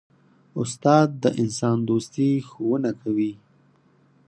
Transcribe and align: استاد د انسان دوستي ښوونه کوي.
استاد 0.61 1.07
د 1.23 1.25
انسان 1.41 1.77
دوستي 1.89 2.29
ښوونه 2.49 2.91
کوي. 3.01 3.33